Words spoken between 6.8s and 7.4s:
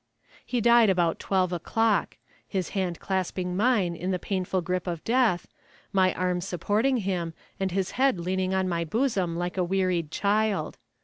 him,